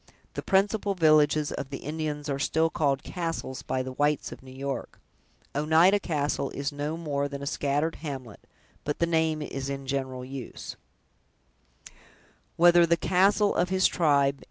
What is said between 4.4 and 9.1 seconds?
New York. "Oneida castle" is no more than a scattered hamlet; but the